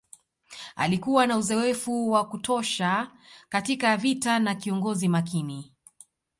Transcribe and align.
Alikuwa 0.75 1.27
na 1.27 1.37
uzoefu 1.37 2.11
wa 2.11 2.27
kutosha 2.27 3.11
katika 3.49 3.97
vita 3.97 4.39
na 4.39 4.55
kiongozi 4.55 5.07
makini 5.07 5.73